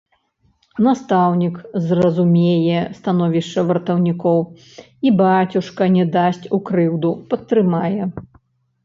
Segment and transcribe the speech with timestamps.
[0.85, 1.55] Настаўнік
[1.87, 4.39] зразумее становішча вартаўнікоў,
[5.09, 8.03] і бацюшка не дасць у крыўду, падтрымае!